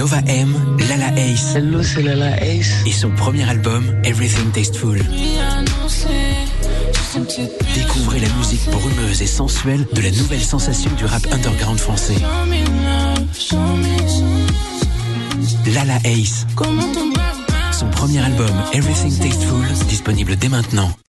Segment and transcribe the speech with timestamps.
[0.00, 0.54] Nova M,
[0.88, 1.58] Lala Ace.
[2.86, 4.98] Et son premier album, Everything Tasteful.
[7.74, 12.14] Découvrez la musique brumeuse et sensuelle de la nouvelle sensation du rap underground français.
[15.74, 16.46] Lala Ace.
[17.70, 20.90] Son premier album, Everything Tasteful, disponible dès maintenant.